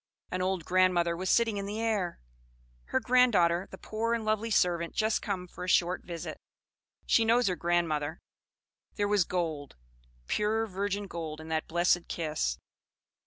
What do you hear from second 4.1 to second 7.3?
and lovely servant just come for a short visit. She